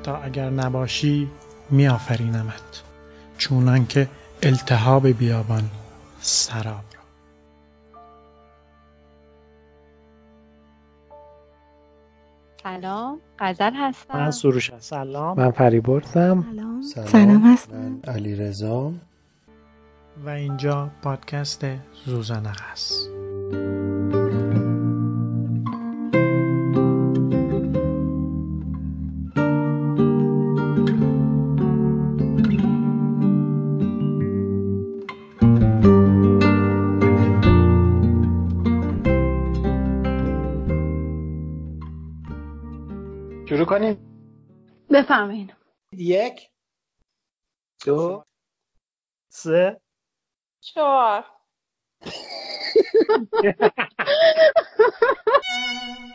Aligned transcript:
حتی 0.00 0.10
اگر 0.10 0.50
نباشی 0.50 1.30
میآفرینمت 1.70 2.82
چونان 3.38 3.86
که 3.86 4.08
التهاب 4.42 5.08
بیابان 5.08 5.62
سراب 6.20 6.84
را. 6.94 7.00
سلام 12.62 13.20
غزل 13.38 13.72
هستم. 13.74 14.18
من 14.18 14.30
سروش 14.30 14.70
هستم. 14.70 14.96
سلام 14.96 15.36
من 15.36 15.50
فریبرزم 15.50 16.44
سلام. 16.50 16.82
سلام, 16.82 17.06
سلام 17.06 17.52
هستم. 17.52 17.76
من 17.76 18.00
علی 18.08 18.36
رزام 18.36 19.00
و 20.24 20.28
اینجا 20.28 20.90
پادکست 21.02 21.66
زوزنق 22.06 22.60
است. 22.72 23.10
شروع 43.50 43.66
کنیم؟ 43.66 43.98
بفرمایید 44.90 45.54
یک 45.92 46.50
دو 47.86 48.24
سه. 49.32 49.80
چهار. 50.60 51.24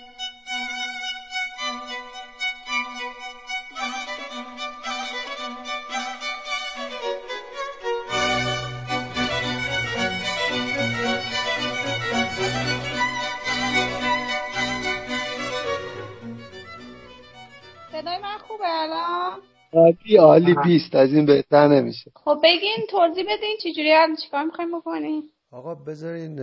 عالی 19.76 20.18
عالی 20.20 20.56
بیست 20.64 20.96
از 20.96 21.14
این 21.14 21.26
بهتر 21.26 21.68
نمیشه. 21.68 22.12
خب 22.16 22.38
بگین 22.44 22.86
توضیح 22.90 23.24
بدین 23.24 23.58
چجوری 23.64 23.92
الان 23.92 24.16
چیکار 24.16 24.44
می‌خوایم 24.44 24.78
بکنین 24.80 25.24
آقا 25.52 25.76
بذارین 25.76 26.36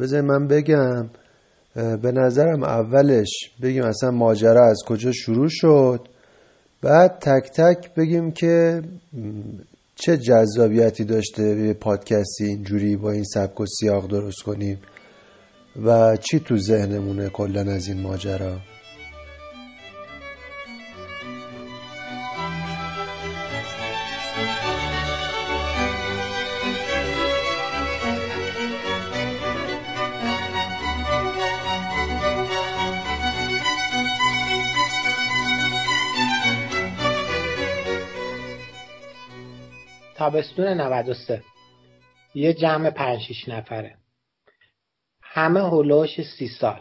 بذارین 0.00 0.26
من 0.26 0.48
بگم 0.48 1.10
به 1.74 2.12
نظرم 2.12 2.62
اولش 2.62 3.50
بگیم 3.62 3.82
اصلا 3.82 4.10
ماجرا 4.10 4.66
از 4.66 4.82
کجا 4.86 5.12
شروع 5.12 5.48
شد 5.50 6.00
بعد 6.82 7.18
تک 7.18 7.50
تک 7.50 7.94
بگیم 7.94 8.30
که 8.30 8.82
چه 9.94 10.16
جذابیتی 10.16 11.04
داشته 11.04 11.42
یه 11.42 11.74
پادکستی 11.74 12.44
اینجوری 12.44 12.96
با 12.96 13.10
این 13.10 13.24
سبک 13.24 13.60
و 13.60 13.66
سیاق 13.66 14.06
درست 14.06 14.42
کنیم 14.42 14.78
و 15.84 16.16
چی 16.16 16.40
تو 16.40 16.56
ذهنمونه 16.56 17.28
کلا 17.28 17.60
از 17.60 17.88
این 17.88 18.00
ماجرا؟ 18.00 18.56
تابستون 40.16 40.68
93 40.68 41.42
یه 42.34 42.54
جمع 42.54 42.90
پنج 42.90 43.20
شیش 43.20 43.48
نفره. 43.48 43.94
همه 45.22 45.60
هلوش 45.70 46.20
سی 46.38 46.48
سال. 46.48 46.80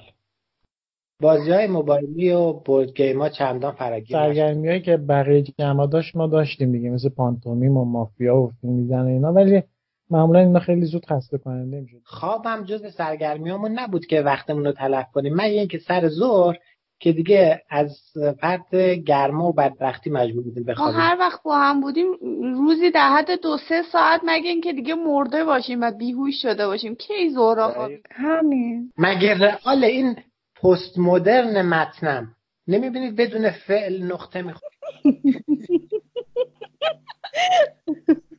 بازی 1.21 1.51
های 1.51 1.67
موبایلی 1.67 2.31
و 2.31 2.53
board 2.53 2.93
game 2.93 3.21
ها 3.21 3.29
چندان 3.29 3.71
فراگیر. 3.71 4.17
سرگرمی 4.17 4.67
هایی 4.67 4.81
که 4.81 4.97
بقیه 4.97 5.41
جمع 5.41 5.87
داشت 5.87 6.15
ما 6.15 6.27
داشتیم 6.27 6.71
دیگه 6.71 6.89
مثل 6.89 7.09
پانتومیم 7.09 7.77
و 7.77 7.85
مافیا 7.85 8.37
و 8.37 8.51
فیلم 8.61 8.73
میزن 8.73 9.05
اینا 9.05 9.33
ولی 9.33 9.63
معمولا 10.09 10.39
اینا 10.39 10.59
خیلی 10.59 10.85
زود 10.85 11.05
خسته 11.05 11.37
کننده 11.37 11.81
می‌شد. 11.81 12.01
خوابم 12.03 12.63
جز 12.63 12.93
سرگرمیامون 12.93 13.71
نبود 13.71 14.05
که 14.05 14.21
وقتمون 14.21 14.65
رو 14.65 14.71
تلف 14.71 15.11
کنیم. 15.11 15.33
من 15.33 15.43
اینکه 15.43 15.77
سر 15.77 16.09
ظهر 16.09 16.57
که 17.03 17.11
دیگه 17.11 17.61
از 17.69 17.97
فرد 18.41 18.75
گرما 19.05 19.47
و 19.47 19.53
بدبختی 19.53 20.09
مجبور 20.09 20.43
بودیم 20.43 20.63
ما 20.63 20.73
بخوابیم. 20.73 20.99
هر 20.99 21.17
وقت 21.19 21.43
با 21.43 21.57
هم 21.57 21.81
بودیم 21.81 22.07
روزی 22.41 22.91
در 22.91 23.09
حد 23.09 23.41
دو 23.41 23.57
سه 23.69 23.83
ساعت 23.91 24.21
مگه 24.25 24.49
اینکه 24.49 24.73
دیگه 24.73 24.95
مرده 24.95 25.43
باشیم 25.43 25.81
و 25.81 25.91
بیهوش 25.91 26.41
شده 26.41 26.67
باشیم. 26.67 26.95
کی 26.95 27.29
زورا 27.29 27.89
همین. 28.11 28.91
مگه 28.97 29.33
رئال 29.33 29.83
این 29.83 30.15
پست 30.63 30.99
مدرن 30.99 31.61
متنم 31.61 32.35
نمی‌بینید 32.67 33.15
بدون 33.15 33.49
فعل 33.49 34.03
نقطه 34.03 34.41
می‌خواد 34.41 34.71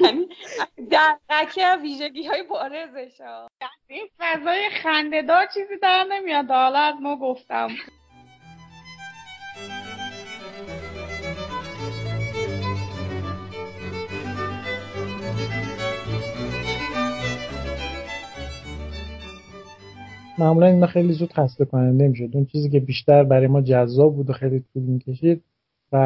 یعنی 0.00 0.28
دقیقه 0.90 1.82
ویژگی 1.82 2.26
های 2.26 2.42
بارزش 2.42 3.20
ها 3.20 3.48
این 3.88 4.06
فضای 4.18 4.68
خندهدار 4.82 5.46
چیزی 5.54 5.76
در 5.82 6.04
نمیاد. 6.10 6.50
حالا 6.50 6.78
از 6.78 6.94
ما 7.02 7.16
گفتم. 7.16 7.68
معمولا 20.38 20.66
اینا 20.66 20.86
خیلی 20.86 21.12
زود 21.12 21.32
خسته 21.32 21.64
کننده 21.64 22.08
می‌شد. 22.08 22.30
اون 22.32 22.46
چیزی 22.46 22.70
که 22.70 22.80
بیشتر 22.80 23.24
برای 23.24 23.46
ما 23.46 23.60
جذاب 23.60 24.16
بود 24.16 24.30
و 24.30 24.32
خیلی 24.32 24.64
طول 24.72 24.82
می‌کشید 24.82 25.44
و 25.92 25.98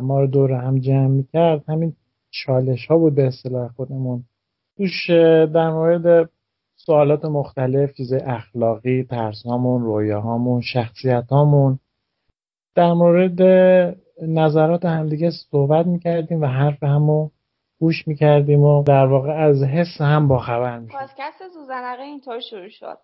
ما 0.00 0.20
رو 0.20 0.26
دور 0.26 0.52
هم 0.52 0.78
جمع 0.78 1.06
می‌کرد 1.06 1.64
همین 1.68 1.96
چالش 2.30 2.86
ها 2.86 2.98
بود 2.98 3.14
به 3.14 3.26
اصطلاح 3.26 3.68
خودمون. 3.68 4.24
توش 4.76 5.10
در 5.54 5.70
مورد 5.70 6.30
سوالات 6.76 7.24
مختلف 7.24 7.92
چیز 7.92 8.12
اخلاقی 8.12 9.02
ترس 9.04 9.42
هامون 9.46 9.82
رویاهامون 9.82 10.60
شخصیت 10.60 11.26
هامون 11.30 11.78
در 12.74 12.92
مورد 12.92 13.42
نظرات 14.22 14.84
همدیگه 14.84 15.30
صحبت 15.30 15.86
می‌کردیم 15.86 16.42
و 16.42 16.46
حرف 16.46 16.82
همو 16.82 17.30
گوش 17.80 18.08
می‌کردیم 18.08 18.60
و 18.60 18.82
در 18.82 19.06
واقع 19.06 19.32
از 19.32 19.62
حس 19.62 20.00
هم 20.00 20.28
باخبر 20.28 20.78
می‌شد 20.78 20.92
پادکست 20.92 21.48
زوزنقه 21.54 22.02
اینطور 22.02 22.40
شروع 22.40 22.68
شد. 22.68 22.98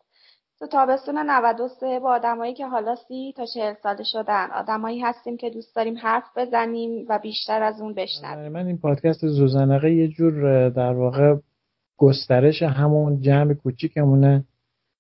تو 0.59 0.67
تابستون 0.67 1.19
93 1.19 2.01
با 2.01 2.11
آدمایی 2.11 2.55
که 2.55 2.67
حالا 2.67 2.95
سی 2.95 3.35
تا 3.37 3.45
چهل 3.55 3.75
ساله 3.83 4.05
شدن. 4.05 4.51
آدمایی 4.51 5.01
هستیم 5.01 5.37
که 5.37 5.51
دوست 5.51 5.77
داریم 5.77 5.97
حرف 5.99 6.25
بزنیم 6.37 7.07
و 7.09 7.19
بیشتر 7.23 7.63
از 7.63 7.81
اون 7.81 7.95
بشنویم. 7.95 8.53
من 8.53 8.67
این 8.67 8.79
پادکست 8.79 9.27
زوزنقه 9.27 9.93
یه 9.93 10.09
جور 10.09 10.69
در 10.69 10.93
واقع 10.93 11.37
گسترش 11.97 12.63
همون 12.63 13.21
جمع 13.21 13.55
کوچیکمونه 13.55 14.45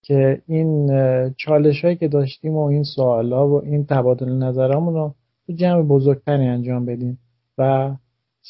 که 0.02 0.42
این 0.46 0.90
چالش 1.36 1.84
هایی 1.84 1.96
که 1.96 2.08
داشتیم 2.08 2.56
و 2.56 2.64
این 2.64 2.82
سوالا 2.82 3.48
و 3.48 3.64
این 3.64 3.86
تبادل 3.86 4.32
نظرامون 4.32 4.94
رو 4.94 5.14
تو 5.46 5.52
جمع 5.52 5.82
بزرگتری 5.82 6.46
انجام 6.46 6.84
بدیم 6.84 7.18
و 7.58 7.90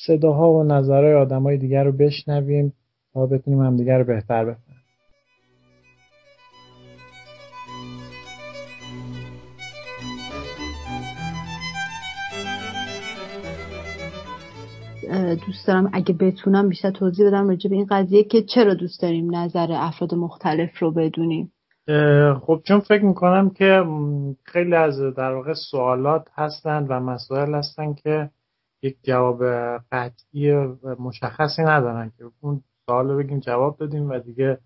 صداها 0.06 0.52
و 0.52 0.62
نظرهای 0.62 1.14
آدمای 1.14 1.56
دیگر 1.58 1.84
رو 1.84 1.92
بشنویم 1.92 2.72
تا 3.12 3.26
بتونیم 3.26 3.60
همدیگر 3.60 3.98
رو 3.98 4.04
بهتر 4.04 4.44
بفهمیم. 4.44 4.65
دوست 15.34 15.66
دارم 15.66 15.90
اگه 15.92 16.14
بتونم 16.14 16.68
بیشتر 16.68 16.90
توضیح 16.90 17.26
بدم 17.26 17.48
راجع 17.48 17.70
به 17.70 17.76
این 17.76 17.86
قضیه 17.90 18.24
که 18.24 18.42
چرا 18.42 18.74
دوست 18.74 19.02
داریم 19.02 19.36
نظر 19.36 19.72
افراد 19.72 20.14
مختلف 20.14 20.78
رو 20.78 20.90
بدونیم 20.92 21.52
خب 22.46 22.62
چون 22.64 22.80
فکر 22.80 23.04
می‌کنم 23.04 23.50
که 23.50 23.84
خیلی 24.44 24.74
از 24.74 25.00
در 25.00 25.34
واقع 25.34 25.52
سوالات 25.70 26.28
هستند 26.34 26.86
و 26.90 27.00
مسائل 27.00 27.54
هستن 27.54 27.94
که 27.94 28.30
یک 28.82 28.96
جواب 29.02 29.44
قطعی 29.92 30.50
و 30.50 30.76
مشخصی 30.98 31.62
ندارن 31.62 32.12
که 32.18 32.24
اون 32.40 32.62
سوال 32.86 33.08
رو 33.08 33.18
بگیم 33.18 33.40
جواب 33.40 33.76
دادیم 33.76 34.10
و 34.10 34.18
دیگه 34.18 34.58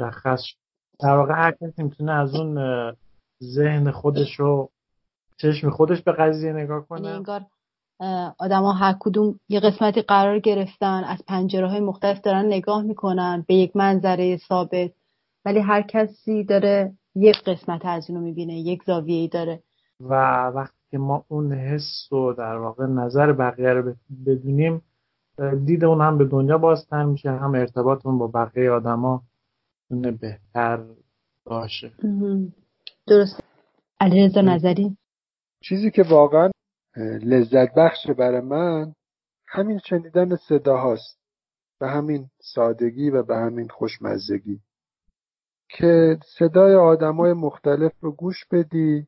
مشخص. 0.00 0.40
در 1.00 1.16
واقع 1.16 1.34
هر 1.34 1.50
کسی 1.50 1.82
می‌تونه 1.82 2.12
از 2.12 2.34
اون 2.34 2.58
ذهن 3.42 3.90
خودش 3.90 4.40
رو 4.40 4.70
چشم 5.36 5.70
خودش 5.70 6.02
به 6.02 6.12
قضیه 6.12 6.52
نگاه 6.52 6.86
کنه 6.86 7.08
انگار 7.08 7.40
آدما 8.38 8.72
هر 8.72 8.96
کدوم 9.00 9.40
یه 9.48 9.60
قسمتی 9.60 10.02
قرار 10.02 10.38
گرفتن 10.38 11.04
از 11.04 11.18
پنجره 11.28 11.68
های 11.68 11.80
مختلف 11.80 12.20
دارن 12.20 12.46
نگاه 12.46 12.82
می‌کنن 12.82 13.44
به 13.48 13.54
یک 13.54 13.76
منظره 13.76 14.36
ثابت. 14.36 14.90
ولی 15.44 15.60
هر 15.60 15.82
کسی 15.82 16.44
داره 16.44 16.92
یک 17.14 17.42
قسمت 17.42 17.84
از 17.84 18.08
اینو 18.08 18.20
می‌بینه 18.20 18.54
یک 18.54 18.82
زاویه‌ای 18.86 19.28
داره. 19.28 19.62
و 20.00 20.14
وقتی 20.46 20.78
که 20.90 20.98
ما 20.98 21.24
اون 21.28 21.52
حس 21.52 22.12
و 22.12 22.32
در 22.32 22.56
واقع 22.56 22.86
نظر 22.86 23.32
بقیه 23.32 23.68
رو 23.68 23.94
بدونیم 24.26 24.82
دید 25.66 25.84
اون 25.84 26.00
هم 26.00 26.18
به 26.18 26.24
دنیا 26.24 26.58
بازتر 26.58 27.04
میشه 27.04 27.30
هم 27.30 27.54
ارتباطمون 27.54 28.18
با 28.18 28.26
بقیه 28.26 28.70
آدما 28.70 29.22
بهتر 30.20 30.80
باشه. 31.44 31.92
درست 33.06 33.40
علیرضا 34.00 34.40
نظری؟ 34.40 34.96
چیزی 35.62 35.90
که 35.90 36.02
واقعا 36.02 36.50
لذت 36.96 37.74
بخش 37.74 38.10
برای 38.18 38.40
من 38.40 38.94
همین 39.48 39.78
شنیدن 39.78 40.36
صدا 40.36 40.76
هاست 40.76 41.20
به 41.80 41.88
همین 41.88 42.30
سادگی 42.40 43.10
و 43.10 43.22
به 43.22 43.36
همین 43.36 43.68
خوشمزگی. 43.68 44.60
که 45.68 46.18
صدای 46.38 46.74
آدمای 46.74 47.32
مختلف 47.32 47.92
رو 48.00 48.12
گوش 48.12 48.44
بدی 48.52 49.06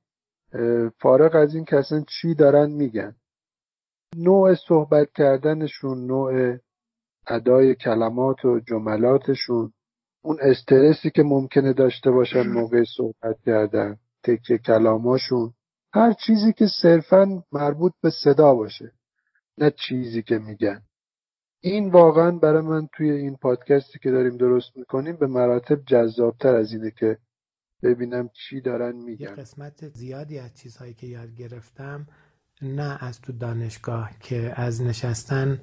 فارغ 1.00 1.34
از 1.34 1.54
این 1.54 1.64
که 1.64 1.76
اصلا 1.76 2.04
چی 2.08 2.34
دارن 2.34 2.70
میگن. 2.70 3.16
نوع 4.16 4.54
صحبت 4.54 5.12
کردنشون 5.12 6.06
نوع 6.06 6.58
ادای 7.28 7.74
کلمات 7.74 8.44
و 8.44 8.60
جملاتشون 8.60 9.72
اون 10.22 10.36
استرسی 10.40 11.10
که 11.10 11.22
ممکنه 11.22 11.72
داشته 11.72 12.10
باشن 12.10 12.42
موقع 12.42 12.84
صحبت 12.96 13.40
کردن 13.46 13.96
تکه 14.24 14.58
کلاماشون. 14.58 15.54
هر 15.94 16.12
چیزی 16.12 16.52
که 16.52 16.66
صرفا 16.82 17.42
مربوط 17.52 17.92
به 18.02 18.10
صدا 18.10 18.54
باشه 18.54 18.92
نه 19.58 19.70
چیزی 19.70 20.22
که 20.22 20.38
میگن. 20.38 20.82
این 21.60 21.90
واقعا 21.90 22.30
برای 22.30 22.62
من 22.62 22.88
توی 22.96 23.10
این 23.10 23.36
پادکستی 23.36 23.98
که 23.98 24.10
داریم 24.10 24.36
درست 24.36 24.76
می‌کنیم 24.76 25.16
به 25.16 25.26
مراتب 25.26 25.84
جذابتر 25.86 26.54
از 26.54 26.72
اینه 26.72 26.90
که 26.90 27.18
ببینم 27.82 28.28
چی 28.28 28.60
دارن 28.60 28.96
میگن. 28.96 29.28
یه 29.28 29.34
قسمت 29.34 29.88
زیادی 29.88 30.38
از 30.38 30.54
چیزهایی 30.54 30.94
که 30.94 31.06
یاد 31.06 31.34
گرفتم 31.34 32.06
نه 32.62 33.04
از 33.04 33.20
تو 33.20 33.32
دانشگاه 33.32 34.10
که 34.20 34.52
از 34.56 34.82
نشستن 34.82 35.60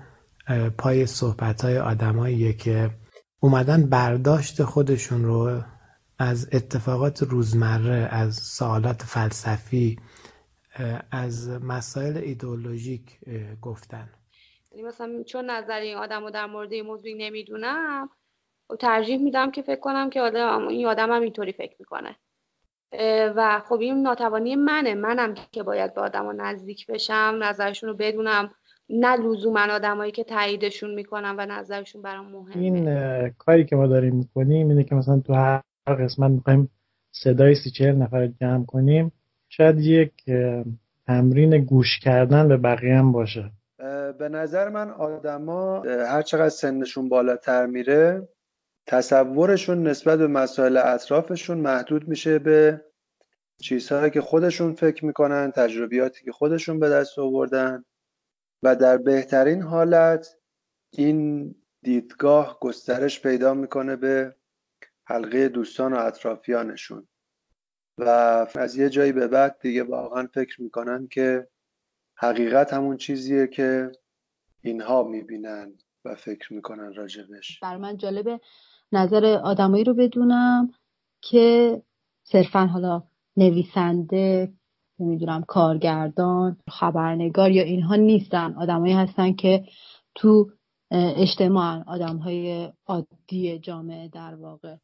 پای 0.78 1.06
صحبت 1.06 1.62
های 1.62 1.78
آدماییه 1.78 2.54
که 2.54 2.90
اومدن 3.40 3.90
برداشت 3.90 4.64
خودشون 4.64 5.24
رو 5.24 5.62
از 6.20 6.50
اتفاقات 6.54 7.24
روزمره 7.24 8.08
از 8.12 8.36
سوالات 8.36 9.02
فلسفی 9.02 10.00
از 11.12 11.50
مسائل 11.50 12.18
ایدئولوژیک 12.18 13.20
گفتن. 13.62 14.10
یعنی 14.72 14.84
مثلا 14.88 15.24
چون 15.24 15.50
نظر 15.50 15.80
این 15.80 15.98
آدم 15.98 16.24
رو 16.24 16.30
در 16.30 16.46
مورد 16.46 16.74
این 16.74 16.86
موضوع 16.86 17.12
نمی‌دونم 17.18 18.10
ترجیح 18.80 19.18
میدم 19.18 19.52
که 19.52 19.62
فکر 19.62 19.80
کنم 19.80 20.10
که 20.10 20.22
آدم 20.22 20.68
این 20.68 20.88
آدم 20.88 21.12
هم 21.12 21.22
اینطوری 21.22 21.52
فکر 21.52 21.76
می‌کنه. 21.80 22.16
و 23.36 23.62
خب 23.70 23.80
این 23.80 24.02
ناتوانی 24.02 24.56
منه. 24.56 24.96
منم 24.96 25.34
که 25.52 25.64
باید 25.64 25.94
به 25.94 26.02
آدم 26.02 26.42
نزدیک 26.42 26.88
بشم 26.88 27.40
نظرشون 27.42 27.90
رو 27.90 27.96
بدونم. 27.96 28.52
نه 28.90 29.16
لزوما 29.16 29.60
آدمایی 29.60 30.12
که 30.12 30.24
تاییدشون 30.24 30.94
می‌کنم 30.94 31.36
و 31.38 31.46
نظرشون 31.46 32.02
برام 32.02 32.32
مهمه. 32.32 32.58
این 32.58 33.30
کاری 33.30 33.66
که 33.66 33.76
ما 33.76 33.88
داریم 33.88 34.16
می‌کنیم 34.16 34.70
اینه 34.70 34.84
که 34.84 34.96
مثلا 34.96 35.20
تو 35.20 35.34
هر 35.88 35.96
قسمت 35.96 36.32
می‌خوایم 36.32 36.70
صدای 37.12 37.56
سی 37.56 37.70
چهل 37.70 37.96
نفر 37.96 38.28
جمع 38.28 38.66
کنیم. 38.66 39.12
شاید 39.50 39.80
یک 39.80 40.14
تمرین 41.08 41.58
گوش 41.58 42.00
کردن 42.00 42.48
به 42.48 42.58
بقیه 42.58 42.96
هم 42.96 43.12
باشه. 43.12 43.52
به 44.18 44.30
نظر 44.30 44.70
من 44.70 44.90
آدما 44.90 45.82
هر 45.84 46.22
چقدر 46.22 46.50
سنشون 46.50 47.10
بالاتر 47.10 47.66
میره 47.66 48.28
تصورشون 48.88 49.88
نسبت 49.88 50.20
به 50.20 50.28
مسائل 50.28 50.78
اطرافشون 50.78 51.58
محدود 51.58 52.08
میشه 52.08 52.40
به 52.40 52.82
چیزهایی 53.62 54.12
که 54.12 54.22
خودشون 54.22 54.74
فکر 54.74 55.06
می‌کنن 55.06 55.52
تجربیاتی 55.52 56.26
که 56.26 56.32
خودشون 56.32 56.80
به 56.80 56.90
دست 56.90 57.20
آوردن. 57.20 57.86
و 58.64 58.76
در 58.76 58.98
بهترین 58.98 59.62
حالت 59.62 60.28
این 60.92 61.56
دیدگاه 61.84 62.58
گسترش 62.62 63.22
پیدا 63.22 63.54
می‌کنه 63.54 63.96
به 63.96 64.36
حلقه 65.10 65.50
دوستان 65.50 65.94
و 65.94 65.98
اطرافیانشون. 65.98 67.08
و 67.98 68.04
از 68.56 68.76
یه 68.76 68.90
جایی 68.90 69.12
به 69.12 69.28
بعد 69.28 69.60
دیگه 69.62 69.84
واقعا 69.84 70.28
فکر 70.34 70.62
می‌کنن 70.62 71.08
که 71.08 71.48
حقیقت 72.16 72.74
همون 72.74 72.98
چیزیه 72.98 73.48
که 73.48 73.92
اینها 74.62 75.04
می‌بینن 75.04 75.74
و 76.06 76.16
فکر 76.16 76.54
می‌کنن 76.54 76.94
راجبش. 76.94 77.60
بر 77.60 77.78
من 77.78 77.98
جالبه 77.98 78.40
نظر 78.92 79.26
آدمایی 79.26 79.84
رو 79.84 79.94
بدونم 79.94 80.72
که 81.22 81.82
صرفا 82.24 82.66
حالا 82.66 83.04
نویسنده 83.38 84.54
نمی‌دونم 85.00 85.44
کارگردان 85.44 86.58
خبرنگار 86.72 87.52
یا 87.52 87.64
اینها 87.64 87.96
نیستن. 87.96 88.54
آدمایی 88.54 88.94
هستن 88.94 89.34
که 89.34 89.64
تو 90.16 90.52
اجتماع 90.92 91.84
آدم 91.88 92.18
های 92.18 92.74
عادی 92.86 93.60
جامعه 93.60 94.08
در 94.08 94.36
واقع. 94.36 94.76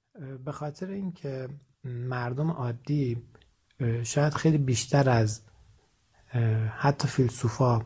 به 0.46 0.52
خاطر 0.52 0.90
اینکه 0.90 1.50
مردم 1.84 2.52
عادی 2.52 3.24
شاید 4.04 4.34
خیلی 4.34 4.57
بیشتر 4.57 5.10
از 5.10 5.42
حتی 6.78 7.07
فیلسوفا 7.07 7.81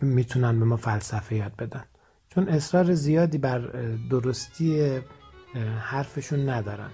می‌تونن 0.00 0.58
به 0.58 0.64
ما 0.64 0.76
فلسفه 0.76 1.36
یاد 1.36 1.56
بدن. 1.56 1.84
چون 2.28 2.48
اصرار 2.48 2.94
زیادی 2.94 3.38
بر 3.38 3.58
درستی 4.10 5.00
حرفشون 5.80 6.48
ندارن. 6.48 6.90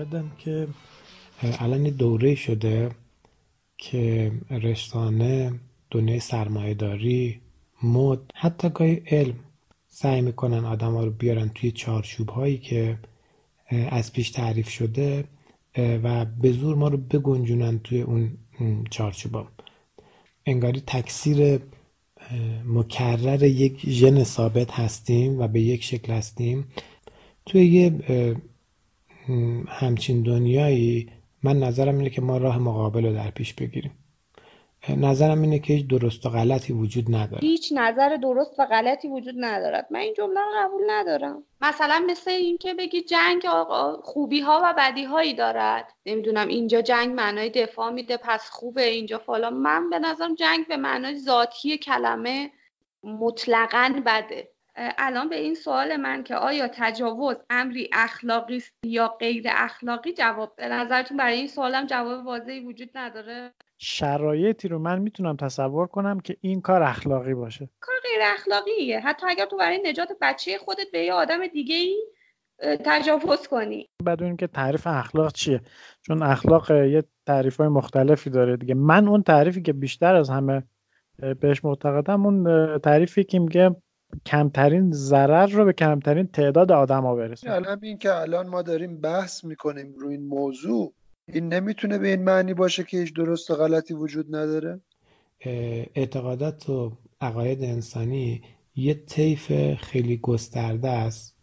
معتقدم 0.00 0.32
که 0.38 0.68
الان 1.42 1.82
دوره 1.82 2.34
شده 2.34 2.90
که 3.78 4.32
رسانه 4.50 5.52
دنیای 5.90 6.20
سرمایهداری 6.20 7.40
مد 7.82 8.18
حتی 8.34 8.68
گاهی 8.68 9.02
علم 9.06 9.34
سعی 9.88 10.20
می‌کنن 10.20 10.64
آدم 10.64 10.94
ها 10.94 11.04
رو 11.04 11.10
بیارن 11.10 11.48
توی 11.48 11.70
چارچوب 11.70 12.28
هایی 12.28 12.58
که 12.58 12.98
از 13.70 14.12
پیش 14.12 14.30
تعریف 14.30 14.68
شده 14.68 15.24
و 15.76 16.24
به 16.24 16.52
زور 16.52 16.76
ما 16.76 16.88
رو 16.88 16.96
بگنجونن 16.96 17.78
توی 17.78 18.02
اون 18.02 18.36
چارچوب. 18.90 19.46
انگاری 20.46 20.82
تکثیر 20.86 21.60
مکرر 22.66 23.42
یک 23.42 23.88
ژن 23.88 24.24
ثابت 24.24 24.70
هستیم 24.70 25.38
و 25.38 25.48
به 25.48 25.60
یک 25.60 25.84
شکل 25.84 26.12
هستیم 26.12 26.64
توی 27.46 27.66
یه 27.66 27.92
همچین 29.68 30.22
دنیایی 30.22 31.10
من 31.42 31.58
نظرم 31.58 31.98
اینه 31.98 32.10
که 32.10 32.20
ما 32.20 32.36
راه 32.36 32.58
مقابل 32.58 33.06
رو 33.06 33.14
در 33.14 33.30
پیش 33.30 33.54
بگیریم. 33.54 33.92
نظرم 34.88 35.42
اینه 35.42 35.58
که 35.58 35.72
هیچ 35.72 35.86
درست 35.86 36.26
و 36.26 36.30
غلطی 36.30 36.72
وجود 36.72 37.14
نداره. 37.14 37.40
هیچ 37.40 37.72
نظر 37.76 38.16
درست 38.16 38.60
و 38.60 38.66
غلطی 38.66 39.08
وجود 39.08 39.34
ندارد. 39.38 39.86
من 39.90 40.00
این 40.00 40.14
جمله 40.14 40.40
رو 40.40 40.50
قبول 40.56 40.82
ندارم. 40.90 41.42
مثلا 41.60 42.04
مثل 42.08 42.30
اینکه 42.30 42.74
بگی 42.74 43.02
جنگ 43.02 43.46
خوبی 44.02 44.40
ها 44.40 44.60
و 44.64 44.74
بدی 44.78 45.04
هایی 45.04 45.34
دارد. 45.34 45.92
نمی‌دونم 46.06 46.48
اینجا 46.48 46.82
جنگ 46.82 47.14
معنای 47.14 47.50
دفاع 47.50 47.90
میده 47.90 48.16
پس 48.16 48.50
خوبه 48.50 48.84
اینجا 48.84 49.18
فلان. 49.18 49.54
من 49.54 49.90
به 49.90 49.98
نظرم 49.98 50.34
جنگ 50.34 50.68
به 50.68 50.76
معنای 50.76 51.18
ذاتی 51.18 51.78
کلمه 51.78 52.50
مطلقا 53.02 54.02
بده. 54.06 54.48
الان 54.98 55.28
به 55.28 55.36
این 55.36 55.54
سوال 55.54 55.96
من 55.96 56.22
که 56.22 56.34
آیا 56.36 56.68
تجاوز 56.72 57.36
امری 57.50 57.90
اخلاقی 57.92 58.56
است 58.56 58.72
یا 58.84 59.08
غیر 59.08 59.44
اخلاقی؟ 59.48 60.12
جواب 60.12 60.56
به 60.56 60.68
نظرتون 60.68 61.16
برای 61.16 61.36
این 61.36 61.46
سوالم 61.46 61.86
جواب 61.86 62.26
واضحی 62.26 62.60
وجود 62.60 62.90
نداره. 62.94 63.52
شرایطی 63.78 64.68
رو 64.68 64.78
من 64.78 64.98
می‌تونم 64.98 65.36
تصور 65.36 65.86
کنم 65.86 66.20
که 66.20 66.36
این 66.40 66.60
کار 66.60 66.82
اخلاقی 66.82 67.34
باشه. 67.34 67.68
کار 67.80 67.94
غیر 68.02 68.22
اخلاقیه. 68.34 69.00
حتی 69.00 69.26
اگر 69.28 69.44
تو 69.44 69.56
برای 69.56 69.82
نجات 69.84 70.08
بچه 70.20 70.58
خودت 70.58 70.90
به 70.92 70.98
یه 70.98 71.12
آدم 71.12 71.46
دیگه 71.46 71.74
ای 71.74 71.96
تجاوز 72.84 73.48
کنی. 73.48 73.88
بدونیم 74.06 74.36
که 74.36 74.46
تعریف 74.46 74.86
اخلاق 74.86 75.32
چیه. 75.32 75.60
چون 76.02 76.22
اخلاق 76.22 76.70
یه 76.70 77.04
تعریف 77.26 77.56
های 77.56 77.68
مختلفی 77.68 78.30
داره 78.30 78.56
دیگه. 78.56 78.74
من 78.74 79.08
اون 79.08 79.22
تعریفی 79.22 79.62
که 79.62 79.72
بیشتر 79.72 80.14
از 80.14 80.30
همه 80.30 80.62
بهش 81.40 81.64
معتقدم 81.64 82.26
اون 82.26 82.78
تعریفی 82.78 83.24
که 83.24 83.38
میگه 83.38 83.76
کمترین 84.26 84.92
ضرر 84.92 85.46
رو 85.46 85.64
به 85.64 85.72
کمترین 85.72 86.26
تعداد 86.26 86.72
آدم 86.72 87.02
ها 87.02 87.14
برسیم 87.14 87.50
الان 87.50 87.78
این 87.82 87.98
که 87.98 88.14
الان 88.14 88.48
ما 88.48 88.62
داریم 88.62 89.00
بحث 89.00 89.44
می‌کنیم 89.44 89.94
روی 89.98 90.14
این 90.14 90.26
موضوع 90.26 90.92
این 91.28 91.54
نمی‌تونه 91.54 91.98
به 91.98 92.08
این 92.08 92.22
معنی 92.22 92.54
باشه 92.54 92.84
که 92.84 92.98
هیچ 92.98 93.14
درست 93.14 93.50
و 93.50 93.54
غلطی 93.54 93.94
وجود 93.94 94.36
نداره؟ 94.36 94.80
اعتقادات 95.94 96.70
و 96.70 96.92
عقاید 97.20 97.64
انسانی 97.64 98.42
یه 98.76 98.94
طیف 98.94 99.74
خیلی 99.74 100.16
گسترده 100.16 100.88
است 100.88 101.36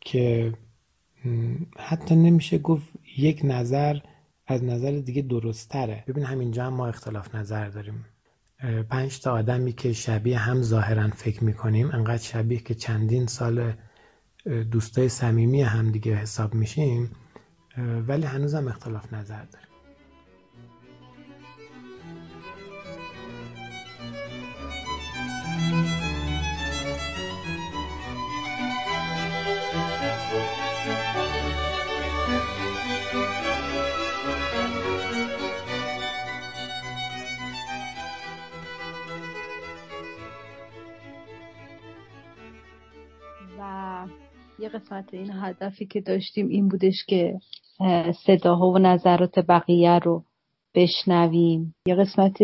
که 0.00 0.52
حتی 1.78 2.16
نمیشه 2.16 2.58
گفت 2.58 2.88
یک 3.18 3.40
نظر 3.44 3.98
از 4.46 4.64
نظر 4.64 4.90
دیگه 4.90 5.22
درست 5.22 5.68
تره 5.68 6.04
ببین 6.06 6.24
همینجا 6.24 6.64
هم 6.64 6.74
ما 6.74 6.86
اختلاف 6.86 7.34
نظر 7.34 7.68
داریم. 7.68 8.04
پنج 8.90 9.20
تا 9.20 9.32
آدمی 9.32 9.72
که 9.72 9.92
شبیه 9.92 10.38
هم 10.38 10.62
ظاهرا 10.62 11.08
فکر 11.08 11.44
می‌کنیم 11.44 11.90
انقدر 11.90 12.22
شبیه 12.22 12.58
که 12.58 12.74
چندین 12.74 13.26
سال 13.26 13.72
دوستای 14.70 15.08
صمیمی 15.08 15.62
هم 15.62 15.92
دیگه 15.92 16.14
حساب 16.14 16.54
میشیم 16.54 17.10
ولی 17.78 18.26
هنوزم 18.26 18.68
اختلاف 18.68 19.12
نظر 19.12 19.44
داریم. 19.44 19.71
قسمت 44.74 45.14
این 45.14 45.30
هدفی 45.32 45.86
که 45.86 46.00
داشتیم 46.00 46.48
این 46.48 46.68
بودش 46.68 47.04
که 47.06 47.38
صداها 48.26 48.70
و 48.70 48.78
نظرات 48.78 49.38
بقیه 49.38 49.98
رو 49.98 50.24
بشنویم. 50.74 51.74
یه 51.86 51.94
قسمت 51.94 52.38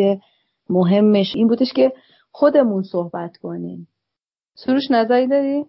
مهمش 0.71 1.33
این 1.37 1.49
بودش 1.49 1.73
که 1.73 1.93
خودمون 2.31 2.83
صحبت 2.83 3.37
کنیم. 3.37 3.89
سروش 4.55 4.91
نظری 4.91 5.27
داری؟ 5.27 5.65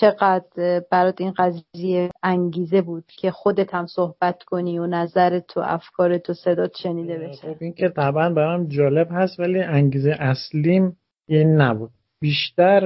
چقدر 0.00 0.82
برات 0.90 1.20
این 1.20 1.32
قضیه 1.38 2.10
انگیزه 2.22 2.82
بود 2.82 3.04
که 3.06 3.30
خودت 3.30 3.74
هم 3.74 3.86
صحبت 3.86 4.42
کنی 4.42 4.78
و 4.78 4.86
نظر 4.86 5.40
تو 5.40 5.60
افکار 5.64 6.18
تو 6.18 6.34
صدات 6.34 6.76
شنیده 6.76 7.18
بشه؟ 7.18 7.54
خب 7.54 7.56
این 7.60 7.72
که 7.72 7.88
طبعا 7.88 8.30
برام 8.30 8.68
جالب 8.68 9.08
هست 9.10 9.40
ولی 9.40 9.60
انگیزه 9.60 10.16
اصلیم 10.18 10.96
این 11.28 11.48
نبود. 11.48 11.90
بیشتر 12.20 12.82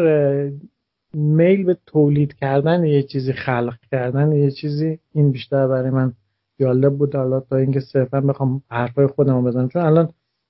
میل 1.14 1.64
به 1.64 1.76
تولید 1.86 2.34
کردن 2.34 2.84
یه 2.84 3.02
چیزی 3.02 3.32
خلق 3.32 3.76
کردن 3.90 4.32
یه 4.32 4.50
چیزی 4.50 4.98
این 5.12 5.32
بیشتر 5.32 5.66
برای 5.66 5.90
من 5.90 6.12
جالب 6.60 6.98
بود. 6.98 7.16
حالا 7.16 7.40
تا 7.40 7.56
اینکه 7.56 7.80
صرفا 7.80 8.20
بخوام 8.20 8.62
حرفای 8.70 9.06
خودمو 9.06 9.42
بزنم. 9.42 9.68
چون 9.68 9.82
الان 9.82 10.08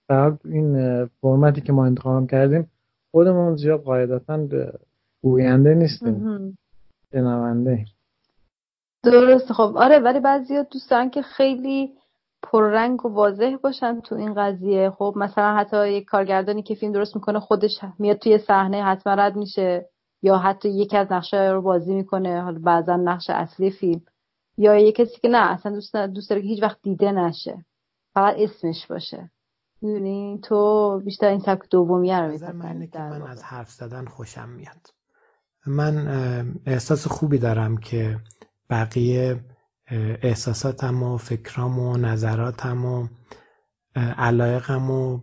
در 0.09 0.33
این 0.45 1.05
فرمتی 1.07 1.61
که 1.61 1.73
ما 1.73 1.87
انتخاب 1.87 2.31
کردیم 2.31 2.71
خودمون 3.11 3.57
زیاد 3.57 3.83
قاعدتا 3.83 4.47
گوینده 5.23 5.75
نیستیم. 5.75 6.59
شنونده. 7.13 7.85
درست 9.05 9.53
خب 9.53 9.73
آره 9.77 9.99
ولی 9.99 10.21
بعضی 10.21 10.55
دوست 10.73 10.91
دارن 10.91 11.11
که 11.11 11.23
خیلی 11.23 11.93
پررنگ 12.43 13.07
و 13.07 13.09
واضح 13.09 13.57
باشن 13.63 14.01
تو 14.01 14.15
این 14.15 14.35
قضیه. 14.35 14.91
خب 14.91 15.15
مثلا 15.17 15.57
حتی 15.57 15.93
یک 15.93 16.05
کارگردانی 16.05 16.63
که 16.63 16.75
فیلم 16.75 16.93
درست 16.93 17.17
می‌کنه 17.17 17.41
خودش 17.41 17.81
میاد 17.99 18.19
توی 18.19 18.39
صحنه 18.39 18.83
حتما 18.85 19.15
رد 19.15 19.37
میشه. 19.37 19.87
یا 20.23 20.39
حتی 20.39 20.69
یکی 20.69 20.97
از 20.97 21.13
نقشه 21.13 21.51
رو 21.51 21.63
بازی 21.63 21.95
می‌کنه 21.95 22.43
حالا 22.43 22.59
بعضا 22.59 22.97
نقش 22.97 23.31
اصلی 23.31 23.71
فیلم 23.71 24.03
یا 24.57 24.79
یه 24.79 24.93
کسی 24.93 25.21
که 25.23 25.29
نه 25.29 25.51
اصلا 25.51 25.73
دوست 25.73 25.97
دوست 25.97 26.31
داره 26.31 26.43
که 26.43 26.49
هیچ 26.49 26.63
وقت 26.63 26.79
دیده 26.83 27.13
نشه. 27.13 27.65
فقط 28.15 28.35
اسمش 28.39 28.87
باشه. 28.87 29.31
می‌دونی؟ 29.83 30.41
تو 30.43 31.01
بیشتر 31.05 31.29
این 31.29 31.41
سبک 31.41 31.71
دومیه 31.71 32.21
رو 32.21 32.53
من 32.55 32.87
که 32.93 32.99
من 32.99 33.23
از 33.23 33.43
حرف 33.43 33.71
زدن 33.71 34.05
خوشم 34.05 34.49
میاد. 34.49 34.87
من 35.67 36.09
احساس 36.67 37.07
خوبی 37.07 37.39
دارم 37.39 37.77
که 37.77 38.17
بقیه 38.71 39.41
احساساتم 40.23 41.03
و 41.03 41.17
فکرام 41.17 41.79
و 41.79 41.97
نظراتم 41.97 42.85
و 42.85 43.09
علایقم 44.19 44.89
رو 44.89 45.23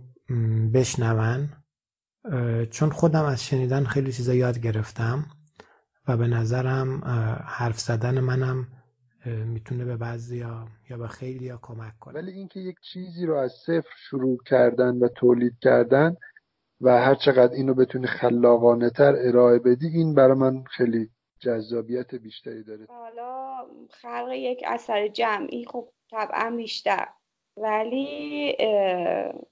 بشنون. 0.74 1.50
چون 2.72 2.90
خودم 2.90 3.24
از 3.24 3.44
شنیدن 3.44 3.84
خیلی 3.84 4.12
چیزا 4.12 4.34
یاد 4.34 4.60
گرفتم 4.60 5.26
و 6.08 6.18
به 6.18 6.28
نظرم 6.28 7.04
حرف 7.46 7.80
زدن 7.80 8.20
منم 8.20 8.68
می‌تونه 9.26 9.86
به 9.86 9.98
بعضی 9.98 10.38
یا, 10.38 10.68
یا 10.90 10.98
به 10.98 11.08
خیلی 11.08 11.46
یا 11.46 11.60
کمک 11.62 12.00
کنه. 12.00 12.20
ولی 12.20 12.32
اینکه 12.32 12.60
یک 12.60 12.76
چیزی 12.94 13.26
رو 13.26 13.36
از 13.36 13.52
صفر 13.52 13.96
شروع 14.10 14.38
کردن 14.46 14.98
و 14.98 15.08
تولید 15.08 15.54
کردن 15.62 16.16
و 16.82 16.90
هر 16.90 17.16
چقدر 17.16 17.54
اینو 17.54 17.74
بتونی 17.74 18.08
خلاقانه 18.08 18.90
تر 18.90 19.16
ارائه 19.18 19.60
بدی 19.60 19.88
این 19.88 20.16
برای 20.16 20.38
من 20.38 20.64
خیلی 20.64 21.10
جذابیت 21.40 22.16
بیشتری 22.16 22.64
داره. 22.64 22.86
حالا 22.90 23.56
خلق 23.90 24.32
یک 24.32 24.64
اثر 24.68 25.08
جمعی 25.08 25.66
خب 25.66 25.88
طبعا 26.12 26.54
بیشتر. 26.58 27.08
ولی 27.58 28.56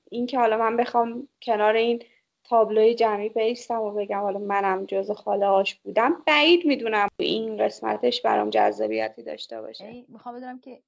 اینکه 0.09 0.39
حالا 0.39 0.57
من 0.57 0.77
بخوام 0.77 1.27
کنار 1.41 1.73
این 1.73 2.03
تابلوی 2.43 2.95
جمعی 2.95 3.29
بیستم 3.29 3.81
و 3.81 3.91
بگم 3.91 4.21
حالا 4.21 4.39
منم 4.39 4.85
جز 4.85 5.11
خاله 5.11 5.45
آش 5.45 5.75
بودم. 5.75 6.13
بعید 6.27 6.65
می‌دونم 6.65 7.07
این 7.17 7.65
قسمتش 7.65 8.21
برام 8.21 8.49
جذابیتی 8.49 9.23
داشته 9.23 9.61
باشه. 9.61 10.05
می‌خوام 10.09 10.35
بدونم 10.35 10.59
که 10.59 10.79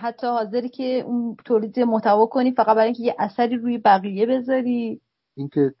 حتی 0.00 0.26
حاضری 0.26 0.68
که 0.68 0.84
اون 1.06 1.36
تولید 1.44 1.80
محتوا 1.80 2.26
کنی 2.26 2.50
فقط 2.50 2.76
برای 2.76 2.84
اینکه 2.84 3.02
یه 3.02 3.14
اثری 3.18 3.56
روی 3.56 3.78
بقیه 3.78 4.26
بذاری؟ 4.26 5.00
اینکه 5.36 5.74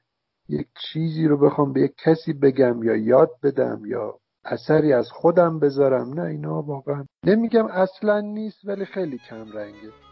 یک 0.48 0.66
چیزی 0.92 1.26
رو 1.28 1.36
بخوام 1.38 1.72
به 1.72 1.80
یک 1.80 1.92
کسی 2.04 2.32
بگم 2.32 2.82
یا 2.82 2.96
یاد 2.96 3.30
بدم 3.42 3.82
یا 3.86 4.20
اثری 4.44 4.92
از 4.92 5.10
خودم 5.10 5.58
بذارم 5.58 6.20
نه 6.20 6.22
اینا 6.22 6.62
واقعا 6.62 7.06
نمیگم 7.26 7.66
اصلا 7.66 8.20
نیست 8.20 8.64
ولی 8.64 8.84
خیلی 8.84 9.18
کم 9.18 9.52
رنگه. 9.52 10.09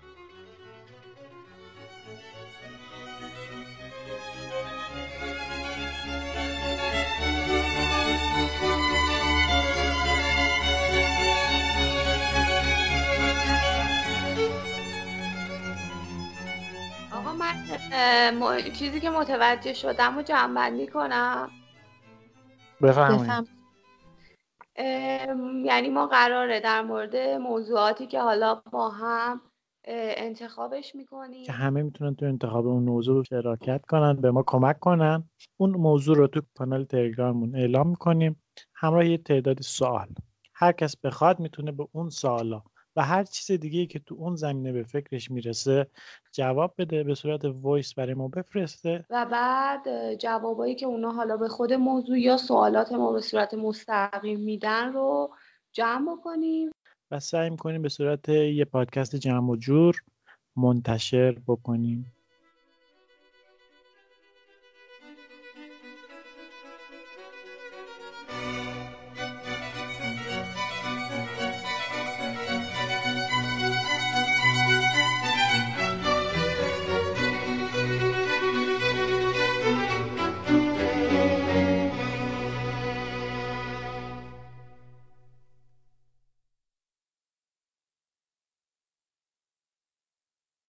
چیزی 18.79 19.01
که 19.01 19.11
متوجه 19.11 19.73
شدم 19.75 20.19
و 20.19 20.23
جمع 20.23 20.87
کنم. 20.87 21.51
بفرمایید. 22.83 23.49
یعنی 25.65 25.89
ما 25.89 26.07
قراره 26.07 26.61
در 26.61 26.83
مورد 26.83 27.17
موضوعاتی 27.17 28.07
که 28.07 28.21
حالا 28.21 28.55
با 28.55 28.89
هم 28.89 29.41
انتخابش 29.85 30.95
می‌کنیم. 30.95 31.45
که 31.45 31.53
همه 31.53 31.83
می‌تونن 31.83 32.15
تو 32.15 32.27
انتخاب 32.27 32.67
اون 32.67 32.83
موضوع 32.83 33.25
شراکت 33.25 33.87
کنن 33.87 34.17
به 34.17 34.31
ما 34.31 34.45
کمک 34.47 34.79
کنن. 34.79 35.31
اون 35.57 35.71
موضوع 35.71 36.17
رو 36.17 36.27
تو 36.27 36.41
کانال 36.55 36.85
تلگراممون 36.85 37.57
اعلام 37.57 37.89
می‌کنیم. 37.89 38.43
همراه 38.75 39.07
یه 39.07 39.19
تعداد 39.19 39.61
سوال. 39.61 40.09
هر 40.55 40.73
کس 40.73 40.97
بخواد 40.97 41.41
می‌تونه 41.41 41.73
به 41.73 41.89
اون 41.93 42.11
سوالا 42.11 42.63
و 42.99 43.03
هر 43.03 43.25
چیز 43.25 43.61
دیگه 43.61 43.87
که 43.87 43.99
تو 43.99 44.15
اون 44.19 44.37
زمینه 44.37 44.73
به 44.73 44.83
فکرش 44.83 45.31
می‌رسه 45.31 45.87
جواب 46.33 46.75
بده 46.79 47.05
به 47.05 47.15
صورت 47.15 47.45
وایس 47.45 47.95
برای 47.95 48.15
ما 48.15 48.29
بفرسته. 48.29 49.05
و 49.11 49.27
بعد 49.31 50.15
جوابایی 50.15 50.75
که 50.75 50.87
اونا 50.87 51.11
حالا 51.11 51.37
به 51.37 51.49
خود 51.49 51.73
موضوع 51.73 52.19
یا 52.19 52.37
سوالات 52.37 52.93
ما 52.93 53.13
به 53.13 53.21
صورت 53.21 53.55
مستقیم 53.55 54.41
میدن 54.41 54.93
رو 54.93 55.35
جمع 55.73 56.13
بکنیم. 56.13 56.71
و 57.11 57.21
سعی 57.21 57.51
می‌کنیم 57.51 57.83
به 57.83 57.89
صورت 57.89 58.29
یه 58.29 58.65
پادکست 58.65 59.17
جمع 59.17 59.51
و 59.51 59.57
جور 59.57 60.01
منتشر 60.57 61.39
بکنیم. 61.47 62.13